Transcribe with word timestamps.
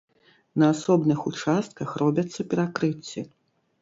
На 0.61 0.69
асобных 0.75 1.19
участках 1.31 1.93
робяцца 2.03 2.47
перакрыцці. 2.55 3.19